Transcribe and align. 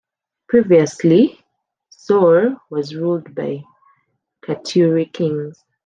Previously, 0.49 1.39
Saur 1.91 2.59
was 2.71 2.95
ruled 2.95 3.35
by 3.35 3.63
Katyuri 4.43 5.13
Kings. 5.13 5.63